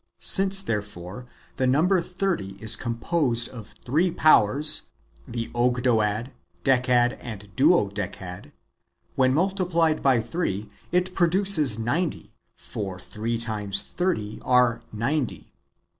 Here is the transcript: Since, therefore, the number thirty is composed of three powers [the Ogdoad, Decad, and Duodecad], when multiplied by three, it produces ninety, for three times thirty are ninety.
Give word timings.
Since, 0.17 0.63
therefore, 0.63 1.27
the 1.57 1.67
number 1.67 2.01
thirty 2.01 2.53
is 2.59 2.75
composed 2.75 3.47
of 3.49 3.67
three 3.85 4.09
powers 4.09 4.89
[the 5.27 5.49
Ogdoad, 5.53 6.31
Decad, 6.63 7.19
and 7.21 7.55
Duodecad], 7.55 8.51
when 9.13 9.31
multiplied 9.31 10.01
by 10.01 10.19
three, 10.19 10.71
it 10.91 11.13
produces 11.13 11.77
ninety, 11.77 12.31
for 12.57 12.97
three 12.97 13.37
times 13.37 13.83
thirty 13.83 14.39
are 14.43 14.81
ninety. 14.91 15.53